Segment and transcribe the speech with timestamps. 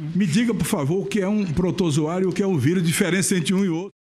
[0.00, 2.82] Me diga, por favor, o que é um protozoário e o que é um vírus,
[2.82, 3.92] diferença entre um e outro.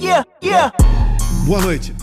[0.00, 0.72] Yeah, yeah.
[1.46, 1.94] Boa noite.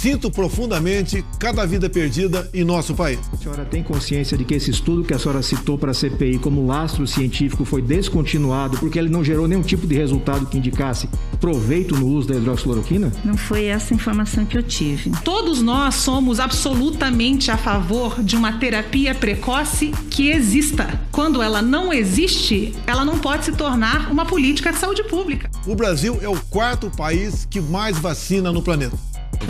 [0.00, 3.18] Sinto profundamente cada vida perdida em nosso país.
[3.32, 6.38] A senhora tem consciência de que esse estudo que a senhora citou para a CPI
[6.38, 11.08] como lastro científico foi descontinuado porque ele não gerou nenhum tipo de resultado que indicasse
[11.40, 13.10] proveito no uso da hidroxicloroquina?
[13.24, 15.10] Não foi essa informação que eu tive.
[15.24, 21.00] Todos nós somos absolutamente a favor de uma terapia precoce que exista.
[21.10, 25.50] Quando ela não existe, ela não pode se tornar uma política de saúde pública.
[25.66, 28.96] O Brasil é o quarto país que mais vacina no planeta.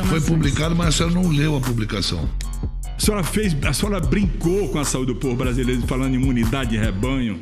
[0.08, 2.28] Foi publicado, mas a senhora não leu a publicação.
[2.96, 6.70] A senhora fez, a senhora brincou com a saúde do povo brasileiro falando em imunidade
[6.70, 7.38] de rebanho,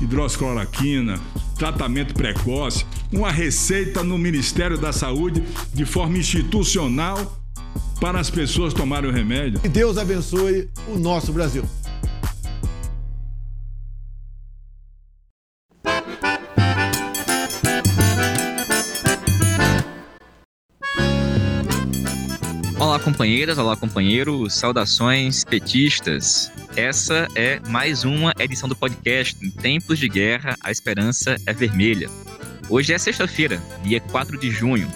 [0.00, 1.20] hidroxicloroquina,
[1.58, 5.42] tratamento precoce, uma receita no Ministério da Saúde
[5.74, 7.38] de forma institucional
[8.00, 9.60] para as pessoas tomarem o remédio.
[9.60, 11.64] Que Deus abençoe o nosso Brasil.
[23.08, 26.52] Companheiras, olá, companheiros, saudações petistas.
[26.76, 32.10] Essa é mais uma edição do podcast Em Tempos de Guerra, a Esperança é Vermelha.
[32.68, 34.86] Hoje é sexta-feira, dia 4 de junho.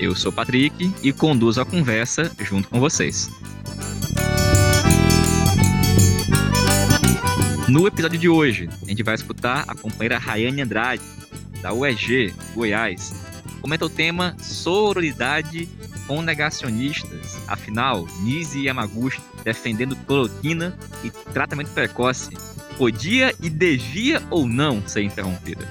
[0.00, 3.30] Eu sou Patrick e conduzo a conversa junto com vocês.
[7.68, 11.02] No episódio de hoje, a gente vai escutar a companheira Rayane Andrade,
[11.62, 13.14] da UEG, Goiás.
[13.60, 15.68] Comenta o tema Sororidade
[16.10, 17.40] com negacionistas.
[17.46, 22.36] Afinal, Nise Yamaguchi, defendendo cloroquina e tratamento precoce,
[22.76, 25.68] podia e devia ou não ser interrompida?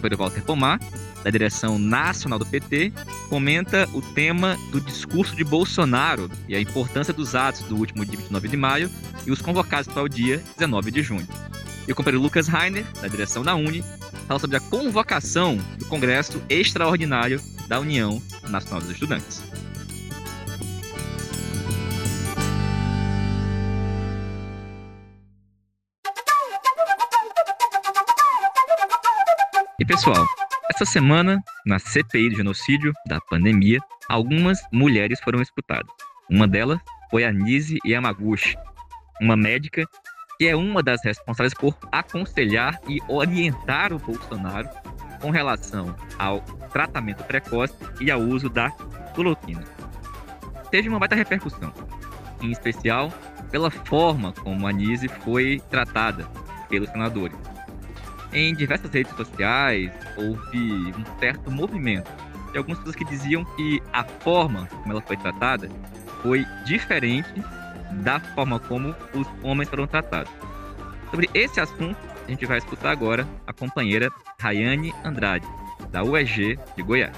[0.00, 0.80] Foi Walter Pomar,
[1.22, 2.92] da direção nacional do PT,
[3.28, 8.18] comenta o tema do discurso de Bolsonaro e a importância dos atos do último dia
[8.18, 8.90] 29 de maio
[9.24, 11.28] e os convocados para o dia 19 de junho.
[11.86, 13.84] E o companheiro Lucas Rainer, da direção da Uni,
[14.26, 17.40] fala sobre a convocação do Congresso Extraordinário
[17.70, 19.40] da União Nacional dos Estudantes.
[29.78, 30.26] E pessoal,
[30.74, 35.92] essa semana, na CPI do genocídio da pandemia, algumas mulheres foram escutadas.
[36.28, 38.56] Uma delas foi a Nise Yamaguchi,
[39.20, 39.86] uma médica
[40.38, 44.68] que é uma das responsáveis por aconselhar e orientar o Bolsonaro
[45.20, 46.40] com relação ao
[46.72, 48.70] tratamento precoce e ao uso da
[49.14, 49.64] cloroquina.
[50.70, 51.72] Teve uma baita repercussão,
[52.40, 53.12] em especial
[53.50, 56.26] pela forma como a Nise foi tratada
[56.68, 57.36] pelos senadores.
[58.32, 62.10] Em diversas redes sociais houve um certo movimento
[62.52, 65.68] de algumas pessoas que diziam que a forma como ela foi tratada
[66.22, 67.32] foi diferente
[68.02, 70.30] da forma como os homens foram tratados.
[71.10, 71.98] Sobre esse assunto,
[72.30, 74.08] a gente vai escutar agora a companheira
[74.38, 75.44] Rayane Andrade,
[75.90, 77.16] da UEG de Goiás.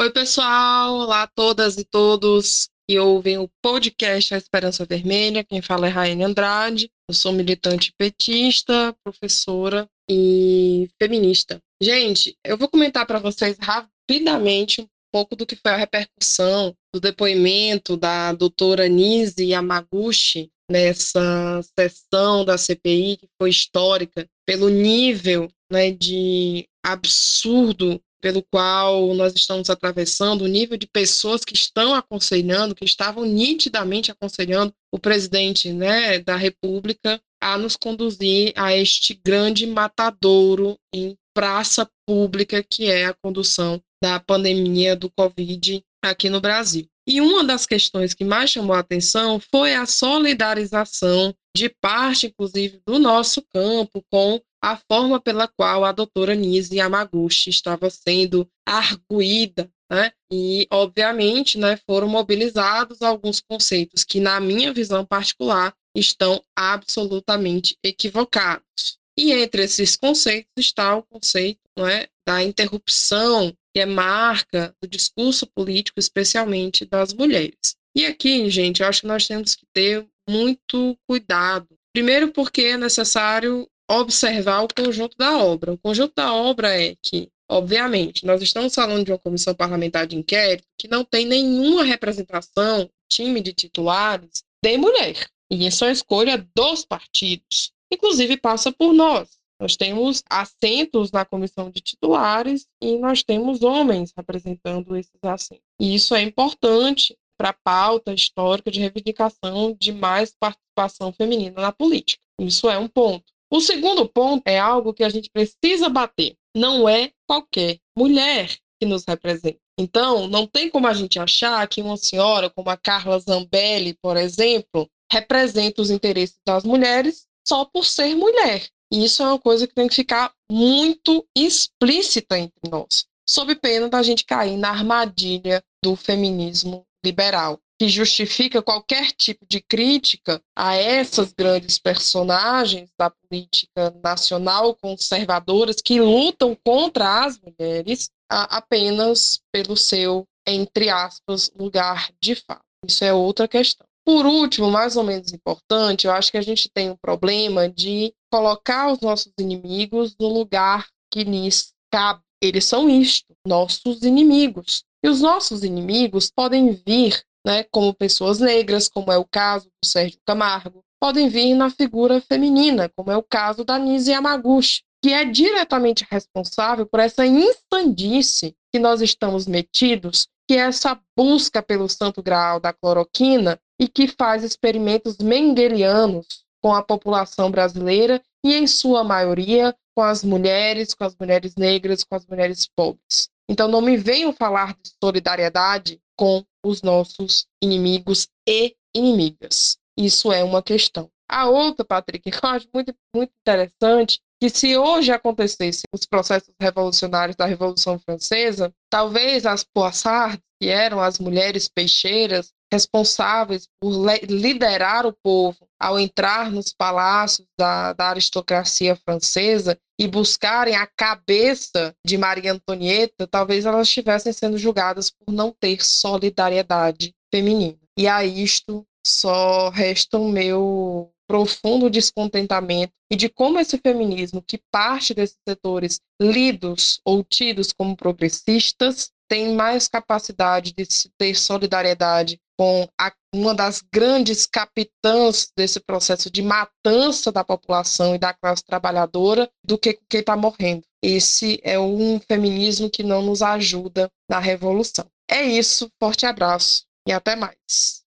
[0.00, 0.94] Oi, pessoal!
[0.94, 5.44] Olá a todas e todos que ouvem o podcast A Esperança Vermelha.
[5.44, 6.90] Quem fala é Rayane Andrade.
[7.08, 11.60] Eu sou militante petista, professora e feminista.
[11.80, 17.00] Gente, eu vou comentar para vocês rapidamente um pouco do que foi a repercussão do
[17.00, 25.90] depoimento da doutora Nise Yamaguchi nessa sessão da CPI, que foi histórica, pelo nível né,
[25.90, 32.86] de absurdo pelo qual nós estamos atravessando, o nível de pessoas que estão aconselhando, que
[32.86, 40.78] estavam nitidamente aconselhando o presidente né, da República a nos conduzir a este grande matadouro
[40.94, 46.88] em praça pública que é a condução da pandemia do Covid aqui no Brasil.
[47.06, 52.80] E uma das questões que mais chamou a atenção foi a solidarização de parte, inclusive,
[52.86, 59.70] do nosso campo com a forma pela qual a doutora Nise Yamaguchi estava sendo arguída,
[59.92, 60.10] né?
[60.32, 68.98] E, obviamente, né, foram mobilizados alguns conceitos que, na minha visão particular, estão absolutamente equivocados.
[69.16, 74.88] E entre esses conceitos está o conceito não é, da interrupção, que é marca do
[74.88, 77.76] discurso político, especialmente das mulheres.
[77.96, 81.68] E aqui, gente, eu acho que nós temos que ter muito cuidado.
[81.92, 85.72] Primeiro, porque é necessário observar o conjunto da obra.
[85.72, 90.16] O conjunto da obra é que, obviamente, nós estamos falando de uma comissão parlamentar de
[90.16, 95.28] inquérito que não tem nenhuma representação, time de titulares, de mulher.
[95.50, 97.72] E isso é escolha dos partidos.
[97.92, 99.28] Inclusive, passa por nós.
[99.64, 105.64] Nós temos assentos na comissão de titulares e nós temos homens representando esses assentos.
[105.80, 111.72] E isso é importante para a pauta histórica de reivindicação de mais participação feminina na
[111.72, 112.22] política.
[112.38, 113.24] Isso é um ponto.
[113.50, 116.36] O segundo ponto é algo que a gente precisa bater.
[116.54, 119.60] Não é qualquer mulher que nos representa.
[119.80, 124.18] Então, não tem como a gente achar que uma senhora como a Carla Zambelli, por
[124.18, 128.68] exemplo, representa os interesses das mulheres só por ser mulher.
[128.94, 133.88] E isso é uma coisa que tem que ficar muito explícita entre nós, sob pena
[133.88, 140.76] da gente cair na armadilha do feminismo liberal, que justifica qualquer tipo de crítica a
[140.76, 150.24] essas grandes personagens da política nacional conservadoras que lutam contra as mulheres apenas pelo seu,
[150.46, 152.62] entre aspas, lugar de fala.
[152.86, 153.88] Isso é outra questão.
[154.04, 158.14] Por último, mais ou menos importante, eu acho que a gente tem um problema de
[158.30, 162.20] colocar os nossos inimigos no lugar que lhes cabe.
[162.42, 164.84] Eles são isto, nossos inimigos.
[165.02, 169.88] E os nossos inimigos podem vir né, como pessoas negras, como é o caso do
[169.88, 175.12] Sérgio Camargo, podem vir na figura feminina, como é o caso da Nise Yamaguchi, que
[175.12, 181.88] é diretamente responsável por essa instandice que nós estamos metidos, que é essa busca pelo
[181.88, 188.66] santo graal da cloroquina e que faz experimentos mendelianos com a população brasileira e, em
[188.66, 193.28] sua maioria, com as mulheres, com as mulheres negras, com as mulheres pobres.
[193.48, 199.76] Então, não me venham falar de solidariedade com os nossos inimigos e inimigas.
[199.96, 201.10] Isso é uma questão.
[201.28, 206.54] A outra, Patrick, que eu acho muito, muito interessante, que se hoje acontecessem os processos
[206.60, 213.90] revolucionários da Revolução Francesa, talvez as poissardes, que eram as mulheres peixeiras, responsáveis por
[214.28, 221.94] liderar o povo ao entrar nos palácios da, da, aristocracia francesa e buscarem a cabeça
[222.04, 227.78] de Maria Antonieta, talvez elas estivessem sendo julgadas por não ter solidariedade feminina.
[227.96, 234.60] E a isto só resta o meu profundo descontentamento e de como esse feminismo, que
[234.70, 240.86] parte desses setores lidos ou tidos como progressistas, tem mais capacidade de
[241.18, 248.18] ter solidariedade com a, uma das grandes capitãs desse processo de matança da população e
[248.18, 250.82] da classe trabalhadora do que quem está morrendo.
[251.02, 255.06] Esse é um feminismo que não nos ajuda na revolução.
[255.28, 258.04] É isso, forte abraço e até mais.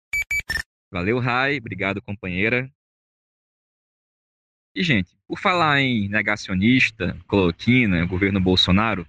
[0.90, 1.58] Valeu, Rai.
[1.58, 2.70] Obrigado, companheira.
[4.78, 9.04] E, gente, por falar em negacionista, cloroquina, governo Bolsonaro,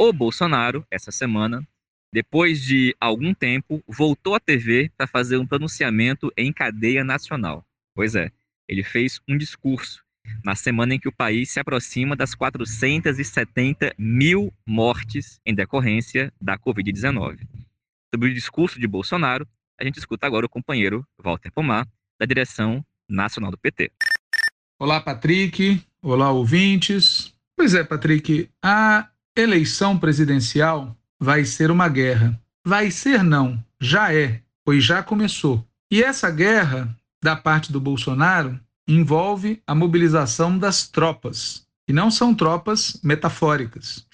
[0.00, 1.62] o Bolsonaro, essa semana,
[2.10, 7.62] depois de algum tempo, voltou à TV para fazer um pronunciamento em cadeia nacional.
[7.94, 8.32] Pois é,
[8.66, 10.02] ele fez um discurso
[10.42, 16.56] na semana em que o país se aproxima das 470 mil mortes em decorrência da
[16.56, 17.46] Covid-19.
[18.14, 19.46] Sobre o discurso de Bolsonaro,
[19.78, 21.86] a gente escuta agora o companheiro Walter Pomar,
[22.18, 23.92] da direção nacional do PT.
[24.82, 25.80] Olá, Patrick.
[26.02, 27.32] Olá, ouvintes.
[27.56, 29.06] Pois é, Patrick, a
[29.36, 32.36] eleição presidencial vai ser uma guerra.
[32.66, 35.64] Vai ser não, já é, pois já começou.
[35.88, 36.92] E essa guerra,
[37.22, 38.58] da parte do Bolsonaro,
[38.88, 41.64] envolve a mobilização das tropas.
[41.86, 44.04] E não são tropas metafóricas.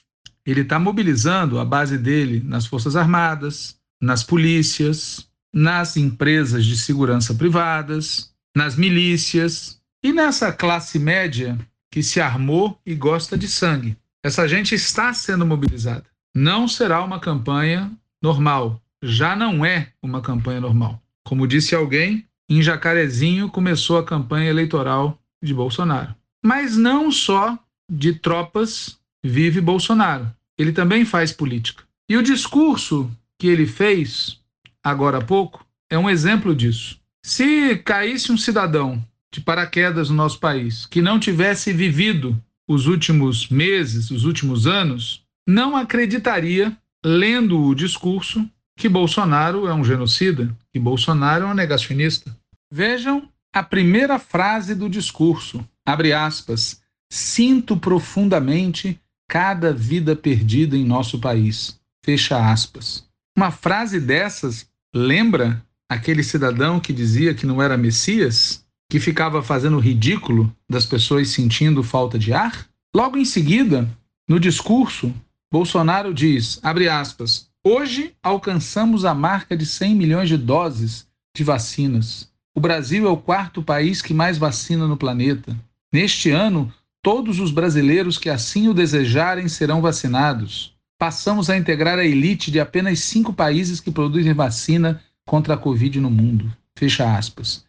[0.45, 7.33] Ele está mobilizando a base dele nas Forças Armadas, nas polícias, nas empresas de segurança
[7.33, 11.59] privadas, nas milícias e nessa classe média
[11.91, 13.97] que se armou e gosta de sangue.
[14.23, 16.05] Essa gente está sendo mobilizada
[16.39, 17.91] não será uma campanha
[18.23, 18.81] normal.
[19.03, 21.03] Já não é uma campanha normal.
[21.25, 26.15] Como disse alguém, em Jacarezinho começou a campanha eleitoral de Bolsonaro.
[26.45, 27.59] Mas não só
[27.91, 30.33] de tropas vive Bolsonaro.
[30.57, 31.83] Ele também faz política.
[32.09, 34.41] E o discurso que ele fez
[34.83, 37.01] agora há pouco é um exemplo disso.
[37.23, 43.49] Se caísse um cidadão de paraquedas no nosso país que não tivesse vivido os últimos
[43.49, 50.79] meses, os últimos anos, não acreditaria, lendo o discurso, que Bolsonaro é um genocida, que
[50.79, 52.37] Bolsonaro é um negacionista.
[52.71, 61.19] Vejam a primeira frase do discurso, abre aspas, sinto profundamente cada vida perdida em nosso
[61.19, 63.07] país, fecha aspas.
[63.37, 69.79] Uma frase dessas lembra aquele cidadão que dizia que não era Messias, que ficava fazendo
[69.79, 72.67] ridículo das pessoas sentindo falta de ar?
[72.95, 73.89] Logo em seguida,
[74.29, 75.13] no discurso,
[75.53, 82.31] Bolsonaro diz, abre aspas, hoje alcançamos a marca de 100 milhões de doses de vacinas.
[82.55, 85.57] O Brasil é o quarto país que mais vacina no planeta.
[85.93, 90.75] Neste ano, todos os brasileiros que assim o desejarem serão vacinados.
[90.99, 96.01] Passamos a integrar a elite de apenas cinco países que produzem vacina contra a Covid
[96.01, 96.53] no mundo.
[96.77, 97.65] Fecha aspas.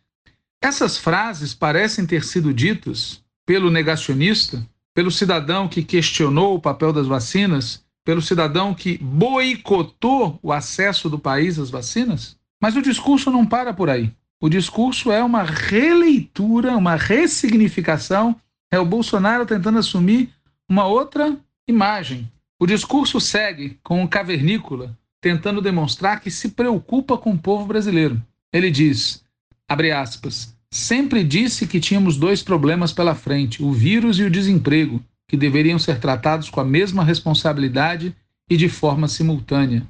[0.62, 7.08] Essas frases parecem ter sido ditas pelo negacionista, pelo cidadão que questionou o papel das
[7.08, 12.38] vacinas, pelo cidadão que boicotou o acesso do país às vacinas?
[12.62, 14.12] Mas o discurso não para por aí.
[14.42, 18.36] O discurso é uma releitura, uma ressignificação.
[18.72, 20.30] É o Bolsonaro tentando assumir
[20.68, 21.38] uma outra
[21.68, 22.30] imagem.
[22.60, 28.22] O discurso segue com o cavernícola tentando demonstrar que se preocupa com o povo brasileiro.
[28.52, 29.24] Ele diz,
[29.70, 35.02] abre aspas, sempre disse que tínhamos dois problemas pela frente, o vírus e o desemprego,
[35.28, 38.16] que deveriam ser tratados com a mesma responsabilidade
[38.50, 39.86] e de forma simultânea.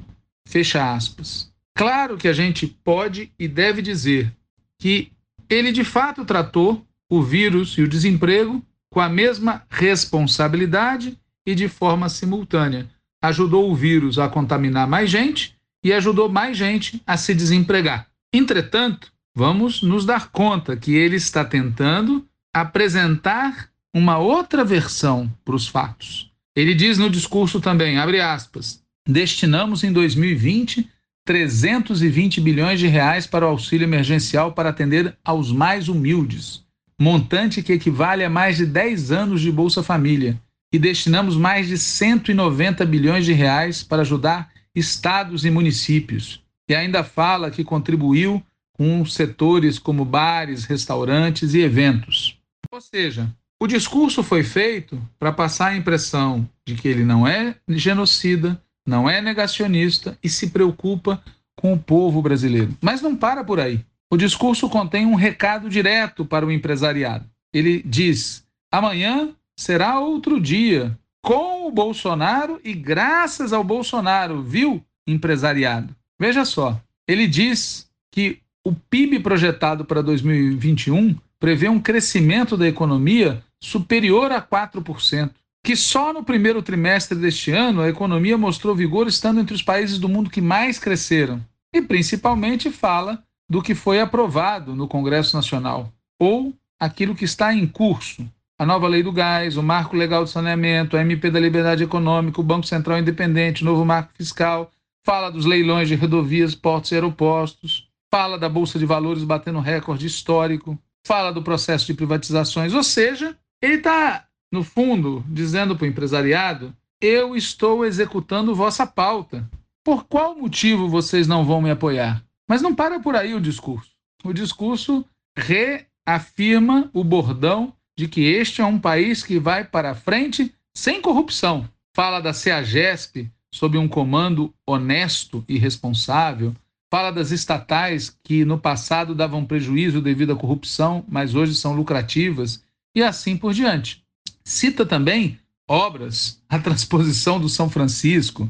[0.45, 1.49] Fecha aspas.
[1.73, 4.35] Claro que a gente pode e deve dizer
[4.77, 5.11] que
[5.49, 11.69] ele de fato tratou o vírus e o desemprego com a mesma responsabilidade e de
[11.69, 12.89] forma simultânea
[13.21, 18.07] ajudou o vírus a contaminar mais gente e ajudou mais gente a se desempregar.
[18.33, 25.67] Entretanto, vamos nos dar conta que ele está tentando apresentar uma outra versão para os
[25.67, 26.31] fatos.
[26.55, 30.89] Ele diz no discurso também, abre aspas, destinamos em 2020
[31.25, 36.63] 320 bilhões de reais para o auxílio emergencial para atender aos mais humildes,
[36.99, 40.41] montante que equivale a mais de 10 anos de Bolsa Família
[40.73, 46.43] e destinamos mais de 190 bilhões de reais para ajudar estados e municípios.
[46.67, 48.43] E ainda fala que contribuiu
[48.79, 52.39] com setores como bares, restaurantes e eventos.
[52.71, 53.29] Ou seja,
[53.61, 58.57] o discurso foi feito para passar a impressão de que ele não é genocida,
[58.87, 61.21] não é negacionista e se preocupa
[61.57, 62.73] com o povo brasileiro.
[62.81, 63.83] Mas não para por aí.
[64.09, 67.29] O discurso contém um recado direto para o empresariado.
[67.53, 75.93] Ele diz: amanhã será outro dia, com o Bolsonaro e graças ao Bolsonaro, viu, empresariado?
[76.17, 83.41] Veja só, ele diz que o PIB projetado para 2021 prevê um crescimento da economia
[83.61, 85.31] superior a 4%,
[85.63, 89.97] que só no primeiro trimestre deste ano a economia mostrou vigor estando entre os países
[89.97, 91.41] do mundo que mais cresceram,
[91.73, 97.65] e principalmente fala do que foi aprovado no Congresso Nacional, ou aquilo que está em
[97.65, 101.83] curso, a nova lei do gás, o marco legal do saneamento, a MP da liberdade
[101.83, 104.71] econômica, o Banco Central Independente, o novo marco fiscal,
[105.05, 110.05] fala dos leilões de rodovias, portos e aeropostos, fala da Bolsa de Valores batendo recorde
[110.05, 115.87] histórico, fala do processo de privatizações, ou seja, ele está, no fundo, dizendo para o
[115.87, 119.49] empresariado: eu estou executando vossa pauta.
[119.83, 122.23] Por qual motivo vocês não vão me apoiar?
[122.47, 123.91] Mas não para por aí o discurso.
[124.23, 125.05] O discurso
[125.37, 131.67] reafirma o bordão de que este é um país que vai para frente sem corrupção.
[131.95, 136.53] Fala da CEAGESP sob um comando honesto e responsável.
[136.91, 142.63] Fala das estatais que no passado davam prejuízo devido à corrupção, mas hoje são lucrativas,
[142.95, 144.03] e assim por diante.
[144.43, 148.49] Cita também obras, a transposição do São Francisco,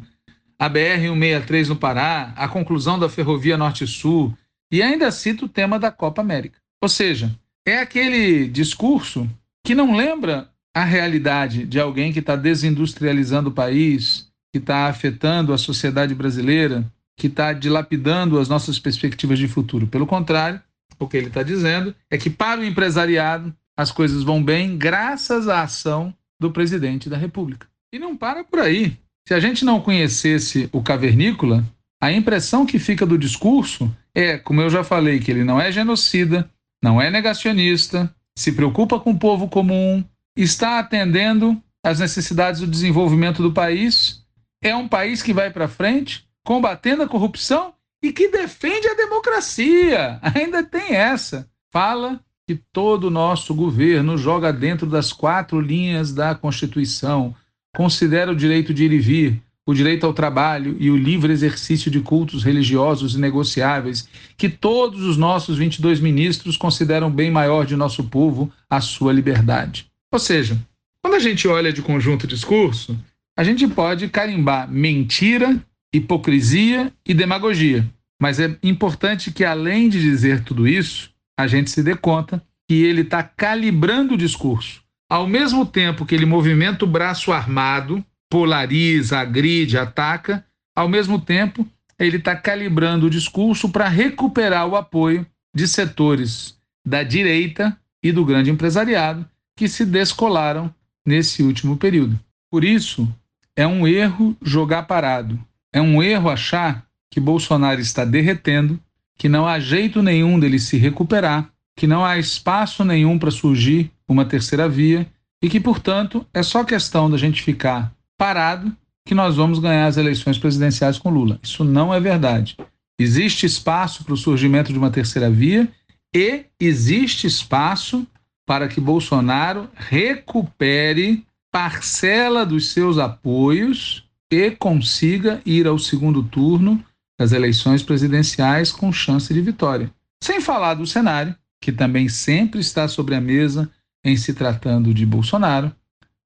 [0.58, 4.34] a BR-163 no Pará, a conclusão da Ferrovia Norte-Sul,
[4.72, 6.60] e ainda cita o tema da Copa América.
[6.82, 9.30] Ou seja, é aquele discurso
[9.64, 15.54] que não lembra a realidade de alguém que está desindustrializando o país, que está afetando
[15.54, 16.90] a sociedade brasileira,
[17.20, 19.86] que está dilapidando as nossas perspectivas de futuro.
[19.86, 20.60] Pelo contrário,
[20.98, 25.48] o que ele está dizendo é que para o empresariado as coisas vão bem graças
[25.48, 27.68] à ação do presidente da República.
[27.94, 28.98] E não para por aí.
[29.28, 31.64] Se a gente não conhecesse o cavernícola,
[32.02, 35.72] a impressão que fica do discurso é, como eu já falei, que ele não é
[35.72, 36.50] genocida,
[36.84, 40.04] não é negacionista, se preocupa com o povo comum,
[40.36, 44.26] está atendendo às necessidades do desenvolvimento do país,
[44.62, 50.20] é um país que vai para frente, combatendo a corrupção e que defende a democracia.
[50.34, 51.48] Ainda tem essa.
[51.72, 57.36] Fala que todo o nosso governo joga dentro das quatro linhas da Constituição,
[57.76, 61.92] considera o direito de ir e vir, o direito ao trabalho e o livre exercício
[61.92, 68.06] de cultos religiosos inegociáveis, que todos os nossos 22 ministros consideram bem maior de nosso
[68.06, 69.86] povo a sua liberdade.
[70.12, 70.58] Ou seja,
[71.04, 72.98] quando a gente olha de conjunto discurso,
[73.38, 77.88] a gente pode carimbar mentira, hipocrisia e demagogia.
[78.22, 82.84] Mas é importante que, além de dizer tudo isso, a gente se dê conta que
[82.84, 84.84] ele está calibrando o discurso.
[85.10, 91.68] Ao mesmo tempo que ele movimenta o braço armado polariza, agride, ataca, ao mesmo tempo
[91.98, 96.56] ele está calibrando o discurso para recuperar o apoio de setores
[96.86, 99.28] da direita e do grande empresariado
[99.58, 100.74] que se descolaram
[101.06, 102.18] nesse último período.
[102.50, 103.12] Por isso,
[103.56, 105.38] é um erro jogar parado.
[105.74, 108.80] É um erro achar que Bolsonaro está derretendo,
[109.18, 113.92] que não há jeito nenhum dele se recuperar, que não há espaço nenhum para surgir
[114.08, 115.08] uma terceira via
[115.42, 119.98] e que, portanto, é só questão da gente ficar parado que nós vamos ganhar as
[119.98, 121.40] eleições presidenciais com Lula.
[121.42, 122.58] Isso não é verdade.
[123.00, 125.68] Existe espaço para o surgimento de uma terceira via
[126.14, 128.06] e existe espaço
[128.46, 136.84] para que Bolsonaro recupere parcela dos seus apoios e consiga ir ao segundo turno
[137.20, 139.92] das eleições presidenciais com chance de vitória.
[140.24, 143.70] Sem falar do cenário, que também sempre está sobre a mesa
[144.04, 145.74] em se tratando de Bolsonaro,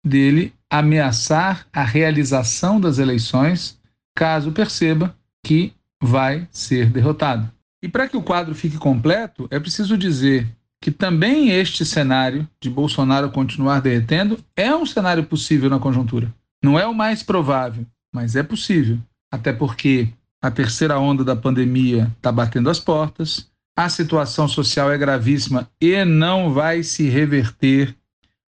[0.05, 3.79] dele ameaçar a realização das eleições
[4.15, 7.51] caso perceba que vai ser derrotado.
[7.81, 10.47] E para que o quadro fique completo, é preciso dizer
[10.81, 16.33] que também este cenário de Bolsonaro continuar derretendo é um cenário possível na conjuntura.
[16.61, 18.99] Não é o mais provável, mas é possível.
[19.31, 20.09] Até porque
[20.41, 26.05] a terceira onda da pandemia está batendo as portas, a situação social é gravíssima e
[26.05, 27.95] não vai se reverter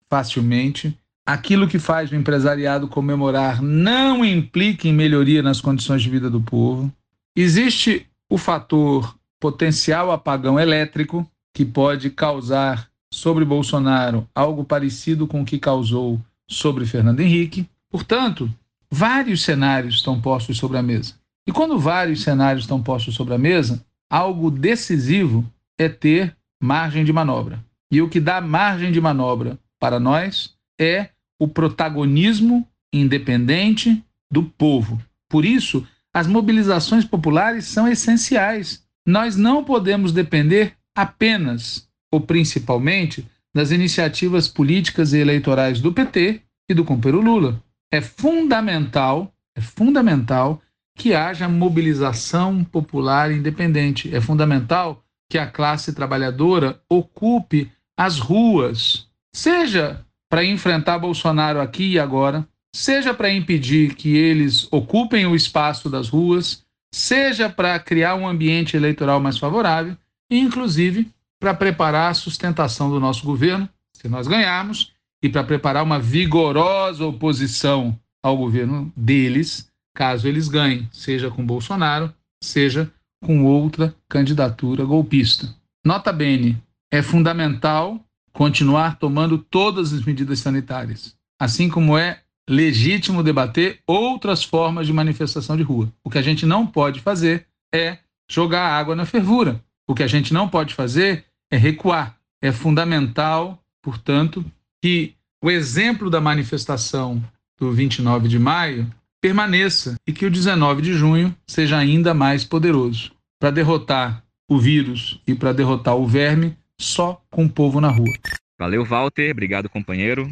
[0.09, 0.97] facilmente.
[1.27, 6.43] Aquilo que faz o empresariado comemorar não implica em melhoria nas condições de vida do
[6.43, 6.93] povo.
[7.35, 15.45] Existe o fator potencial apagão elétrico, que pode causar sobre Bolsonaro algo parecido com o
[15.45, 17.69] que causou sobre Fernando Henrique.
[17.89, 18.51] Portanto,
[18.95, 21.15] vários cenários estão postos sobre a mesa.
[21.49, 25.45] E quando vários cenários estão postos sobre a mesa, algo decisivo
[25.77, 27.63] é ter margem de manobra.
[27.91, 31.09] E o que dá margem de manobra para nós é
[31.41, 35.03] o protagonismo independente do povo.
[35.29, 35.85] Por isso,
[36.15, 38.85] as mobilizações populares são essenciais.
[39.05, 46.75] Nós não podemos depender apenas ou principalmente das iniciativas políticas e eleitorais do PT e
[46.75, 47.61] do companheiro Lula.
[47.93, 50.61] É fundamental, é fundamental
[50.97, 54.15] que haja mobilização popular independente.
[54.15, 61.99] É fundamental que a classe trabalhadora ocupe as ruas, seja para enfrentar Bolsonaro aqui e
[61.99, 68.27] agora, seja para impedir que eles ocupem o espaço das ruas, seja para criar um
[68.27, 69.97] ambiente eleitoral mais favorável,
[70.31, 71.09] inclusive
[71.41, 74.93] para preparar a sustentação do nosso governo, se nós ganharmos,
[75.25, 82.13] e para preparar uma vigorosa oposição ao governo deles, caso eles ganhem, seja com Bolsonaro,
[82.43, 82.93] seja
[83.25, 85.49] com outra candidatura golpista.
[85.83, 87.99] Nota bene, é fundamental
[88.35, 95.57] continuar tomando todas as medidas sanitárias, assim como é legítimo debater outras formas de manifestação
[95.57, 95.91] de rua.
[96.05, 97.97] O que a gente não pode fazer é
[98.31, 99.59] jogar água na fervura.
[99.89, 102.15] O que a gente não pode fazer é recuar.
[102.43, 104.45] É fundamental, portanto,
[104.85, 107.25] que o exemplo da manifestação
[107.59, 108.87] do 29 de maio
[109.19, 115.23] permaneça e que o 19 de junho seja ainda mais poderoso para derrotar o vírus
[115.27, 118.13] e para derrotar o verme só com o povo na rua.
[118.59, 119.31] Valeu, Walter.
[119.31, 120.31] Obrigado, companheiro.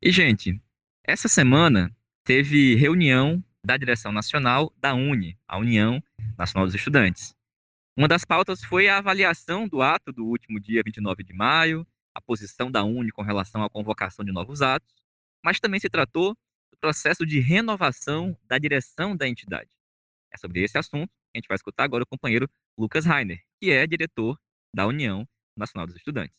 [0.00, 0.58] E, gente,
[1.04, 6.02] essa semana teve reunião da direção nacional da UNE, a União
[6.38, 7.34] Nacional dos Estudantes.
[7.94, 12.20] Uma das pautas foi a avaliação do ato do último dia 29 de maio, a
[12.20, 14.94] posição da UNE com relação à convocação de novos atos,
[15.44, 16.36] mas também se tratou
[16.80, 19.68] processo de renovação da direção da entidade.
[20.32, 23.70] É sobre esse assunto que a gente vai escutar agora o companheiro Lucas Rainer, que
[23.70, 24.36] é diretor
[24.74, 26.34] da União Nacional dos Estudantes.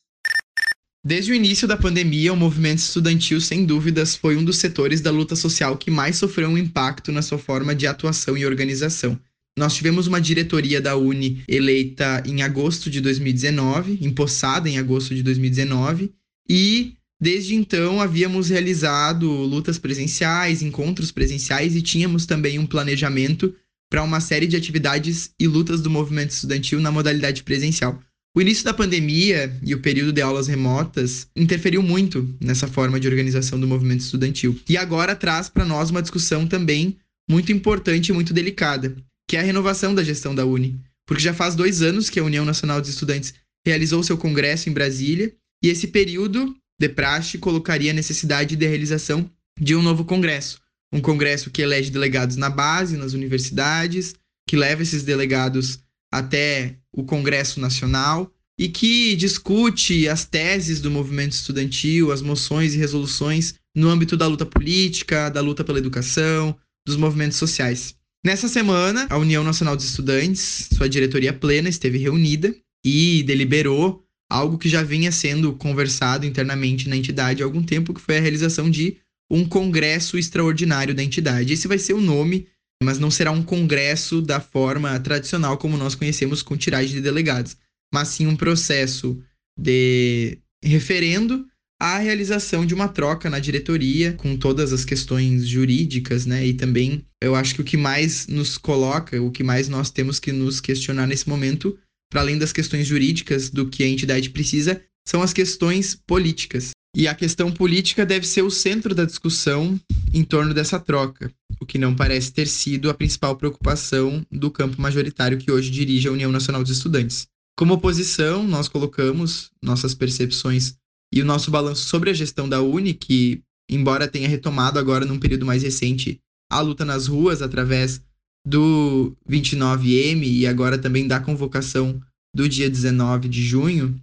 [1.03, 5.10] Desde o início da pandemia, o movimento estudantil, sem dúvidas, foi um dos setores da
[5.10, 9.19] luta social que mais sofreu um impacto na sua forma de atuação e organização.
[9.58, 15.24] Nós tivemos uma diretoria da Uni eleita em agosto de 2019, empossada em agosto de
[15.24, 16.12] 2019,
[16.50, 23.54] e Desde então, havíamos realizado lutas presenciais, encontros presenciais e tínhamos também um planejamento
[23.92, 28.02] para uma série de atividades e lutas do movimento estudantil na modalidade presencial.
[28.36, 33.08] O início da pandemia e o período de aulas remotas interferiu muito nessa forma de
[33.08, 34.60] organização do movimento estudantil.
[34.68, 36.98] E agora traz para nós uma discussão também
[37.30, 38.96] muito importante e muito delicada,
[39.32, 40.78] que é a renovação da gestão da Uni.
[41.08, 43.34] Porque já faz dois anos que a União Nacional dos Estudantes
[43.65, 49.32] realizou seu congresso em Brasília, e esse período de praxe colocaria a necessidade de realização
[49.58, 50.60] de um novo congresso.
[50.91, 54.15] Um congresso que elege delegados na base, nas universidades,
[54.46, 55.80] que leva esses delegados
[56.12, 62.78] até o Congresso Nacional e que discute as teses do movimento estudantil, as moções e
[62.78, 66.54] resoluções no âmbito da luta política, da luta pela educação,
[66.86, 67.96] dos movimentos sociais.
[68.23, 72.55] Nessa semana, a União Nacional dos Estudantes, sua diretoria plena, esteve reunida
[72.86, 78.01] e deliberou algo que já vinha sendo conversado internamente na entidade há algum tempo, que
[78.01, 78.97] foi a realização de
[79.29, 81.53] um congresso extraordinário da entidade.
[81.53, 82.47] Esse vai ser o nome
[82.81, 87.55] mas não será um congresso da forma tradicional como nós conhecemos com tiragem de delegados,
[87.93, 89.21] mas sim um processo
[89.57, 91.45] de referendo
[91.82, 96.46] à realização de uma troca na diretoria com todas as questões jurídicas, né?
[96.46, 100.20] E também eu acho que o que mais nos coloca, o que mais nós temos
[100.20, 101.76] que nos questionar nesse momento,
[102.12, 106.70] para além das questões jurídicas do que a entidade precisa, são as questões políticas.
[106.96, 109.80] E a questão política deve ser o centro da discussão
[110.13, 114.80] em torno dessa troca, o que não parece ter sido a principal preocupação do campo
[114.80, 117.26] majoritário que hoje dirige a União Nacional dos Estudantes.
[117.58, 120.76] Como oposição, nós colocamos nossas percepções
[121.13, 125.19] e o nosso balanço sobre a gestão da Uni, que, embora tenha retomado agora num
[125.19, 126.19] período mais recente
[126.50, 128.02] a luta nas ruas através
[128.45, 132.02] do 29M e agora também da convocação
[132.36, 134.02] do dia 19 de junho,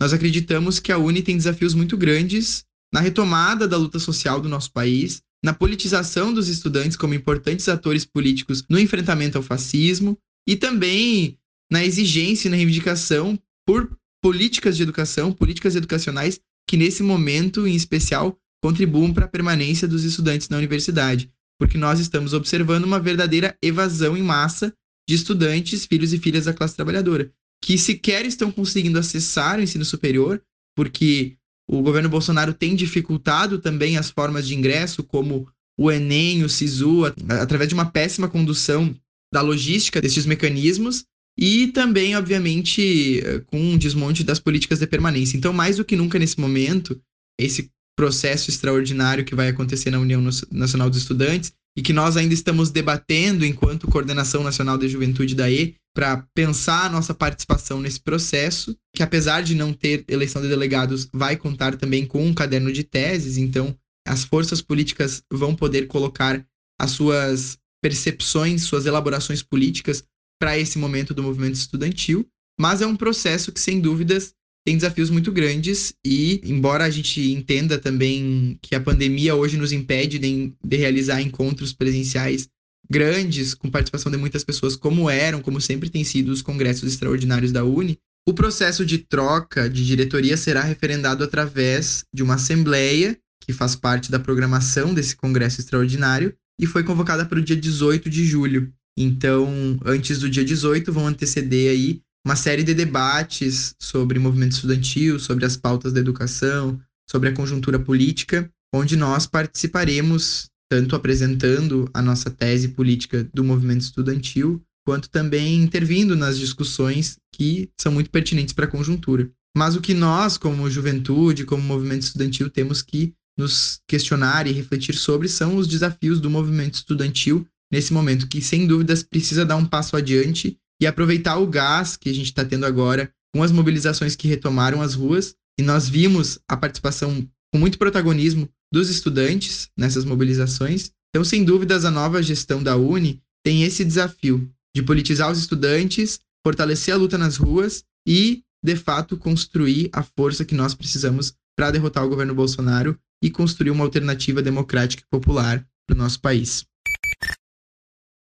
[0.00, 4.48] nós acreditamos que a Uni tem desafios muito grandes na retomada da luta social do
[4.48, 10.56] nosso país, na politização dos estudantes como importantes atores políticos no enfrentamento ao fascismo e
[10.56, 11.38] também
[11.70, 13.90] na exigência e na reivindicação por
[14.22, 20.04] políticas de educação, políticas educacionais que nesse momento em especial contribuam para a permanência dos
[20.04, 24.74] estudantes na universidade, porque nós estamos observando uma verdadeira evasão em massa
[25.08, 27.30] de estudantes, filhos e filhas da classe trabalhadora,
[27.62, 30.42] que sequer estão conseguindo acessar o ensino superior,
[30.76, 31.36] porque
[31.68, 35.48] o governo Bolsonaro tem dificultado também as formas de ingresso, como
[35.78, 38.94] o Enem, o SISU, através de uma péssima condução
[39.32, 41.04] da logística desses mecanismos
[41.38, 45.36] e também, obviamente, com um desmonte das políticas de permanência.
[45.36, 47.00] Então, mais do que nunca nesse momento,
[47.38, 52.32] esse processo extraordinário que vai acontecer na União Nacional dos Estudantes e que nós ainda
[52.32, 58.00] estamos debatendo enquanto Coordenação Nacional de Juventude da E para pensar a nossa participação nesse
[58.00, 62.70] processo, que apesar de não ter eleição de delegados, vai contar também com um caderno
[62.70, 63.74] de teses, então
[64.06, 66.44] as forças políticas vão poder colocar
[66.78, 70.04] as suas percepções, suas elaborações políticas
[70.38, 72.26] para esse momento do movimento estudantil,
[72.58, 74.34] mas é um processo que sem dúvidas
[74.66, 79.70] tem desafios muito grandes e, embora a gente entenda também que a pandemia hoje nos
[79.70, 82.48] impede de, de, realizar encontros presenciais
[82.90, 87.52] grandes, com participação de muitas pessoas, como eram, como sempre tem sido os congressos extraordinários
[87.52, 93.52] da Uni, o processo de troca de diretoria será referendado através de uma assembleia que
[93.52, 98.24] faz parte da programação desse congresso extraordinário e foi convocada para o dia 18 de
[98.24, 98.72] julho.
[98.96, 105.20] Então, antes do dia 18, vão anteceder aí uma série de debates sobre movimento estudantil,
[105.20, 112.02] sobre as pautas da educação, sobre a conjuntura política, onde nós participaremos tanto apresentando a
[112.02, 118.52] nossa tese política do movimento estudantil, quanto também intervindo nas discussões que são muito pertinentes
[118.52, 119.30] para a conjuntura.
[119.56, 124.94] Mas o que nós, como juventude, como movimento estudantil, temos que nos questionar e refletir
[124.94, 129.66] sobre são os desafios do movimento estudantil nesse momento, que sem dúvidas precisa dar um
[129.66, 134.16] passo adiante e aproveitar o gás que a gente está tendo agora com as mobilizações
[134.16, 135.34] que retomaram as ruas.
[135.60, 140.90] E nós vimos a participação com muito protagonismo dos estudantes nessas mobilizações.
[141.10, 146.18] Então, sem dúvidas, a nova gestão da Uni tem esse desafio de politizar os estudantes,
[146.42, 151.70] fortalecer a luta nas ruas e, de fato, construir a força que nós precisamos para
[151.70, 156.66] derrotar o governo Bolsonaro e construir uma alternativa democrática e popular para o nosso país.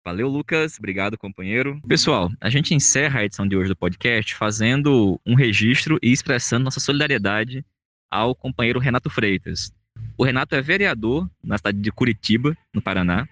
[0.08, 0.78] Valeu, Lucas.
[0.78, 1.78] Obrigado, companheiro.
[1.86, 6.64] Pessoal, a gente encerra a edição de hoje do podcast fazendo um registro e expressando
[6.64, 7.62] nossa solidariedade
[8.10, 9.70] ao companheiro Renato Freitas.
[10.16, 13.28] O Renato é vereador na cidade de Curitiba, no Paraná,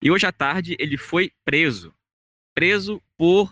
[0.00, 1.92] e hoje à tarde ele foi preso.
[2.54, 3.50] Preso por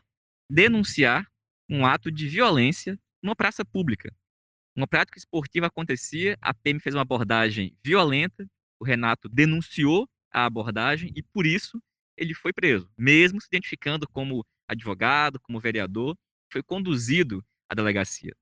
[0.49, 1.27] denunciar
[1.69, 4.15] um ato de violência numa praça pública.
[4.77, 8.47] Uma prática esportiva acontecia, a PM fez uma abordagem violenta,
[8.79, 11.83] o Renato denunciou a abordagem e, por isso,
[12.21, 16.17] ele foi preso, mesmo se identificando como advogado, como vereador,
[16.53, 18.37] foi conduzido à delegacia.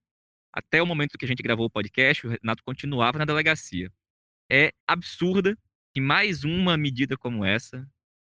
[0.52, 3.90] Até o momento que a gente gravou o podcast, o Renato continuava na delegacia.
[4.50, 5.56] É absurda
[5.94, 7.88] que mais uma medida como essa,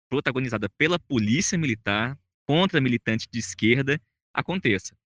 [0.08, 4.00] protagonizada pela polícia militar contra militantes de esquerda,
[4.34, 4.96] aconteça.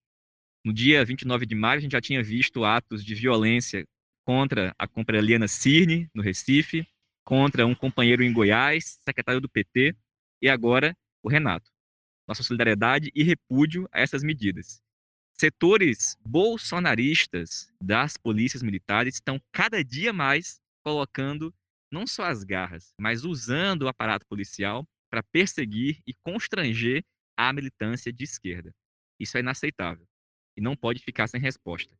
[0.65, 3.85] No dia 29 de maio, a gente já tinha visto atos de violência
[4.25, 6.87] contra a companheira Liana Cirne, no Recife,
[7.23, 9.95] contra um companheiro em Goiás, secretário do PT,
[10.41, 11.69] e agora o Renato.
[12.27, 14.81] Nossa solidariedade e repúdio a essas medidas.
[15.37, 21.53] Setores bolsonaristas das polícias militares estão cada dia mais colocando
[21.91, 27.03] não só as garras, mas usando o aparato policial para perseguir e constranger
[27.37, 28.73] a militância de esquerda.
[29.19, 30.05] Isso é inaceitável
[30.57, 31.93] e não pode ficar sem resposta.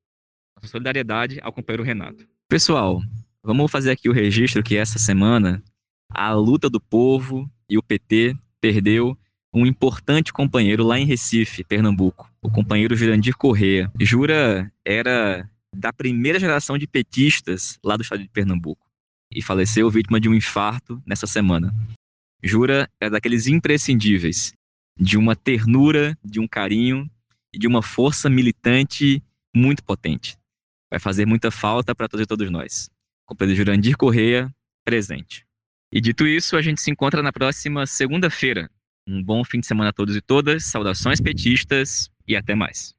[0.56, 2.28] Nossa solidariedade ao companheiro Renato.
[2.48, 3.02] Pessoal,
[3.44, 5.64] vamos fazer aqui o registro que essa semana
[6.10, 9.18] a luta do povo e o PT perdeu
[9.54, 13.90] um importante companheiro lá em Recife, Pernambuco, o companheiro Jurandir Correa.
[13.98, 18.86] Jura era da primeira geração de petistas lá do estado de Pernambuco
[19.34, 21.74] e faleceu vítima de um infarto nessa semana.
[22.44, 24.54] Jura é daqueles imprescindíveis,
[25.00, 27.10] de uma ternura, de um carinho
[27.54, 29.24] e de uma força militante
[29.56, 30.38] muito potente.
[30.90, 32.90] Vai fazer muita falta para todos e todos nós.
[33.26, 34.54] Companheiro Jurandir Correia,
[34.84, 35.46] presente.
[35.92, 38.70] E dito isso, a gente se encontra na próxima segunda-feira.
[39.06, 42.96] Um bom fim de semana a todos e todas, saudações petistas e até mais.